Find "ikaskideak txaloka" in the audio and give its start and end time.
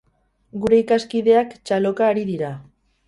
0.83-2.09